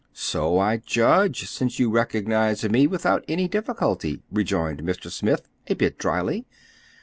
[0.13, 5.11] "So I judge, since you recognized me without any difficulty," rejoined Mr.
[5.11, 6.47] Smith, a bit dryly.